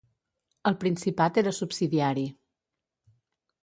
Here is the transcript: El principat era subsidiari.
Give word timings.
El 0.69 0.77
principat 0.85 1.39
era 1.43 1.55
subsidiari. 1.59 2.27